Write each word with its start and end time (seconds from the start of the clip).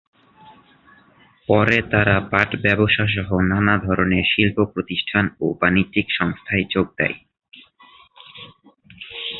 পরে 1.49 1.77
তারা 1.91 2.15
পাট 2.31 2.49
ব্যবসাসহ 2.61 3.29
নানা 3.51 3.75
ধরনের 3.77 4.25
শিল্প 4.31 4.57
প্রতিষ্ঠান 4.73 5.25
ও 5.39 5.45
বাণিজ্যিক 5.61 6.07
সংস্থায় 6.19 6.65
যোগ 6.69 6.87
দেয়। 6.97 7.17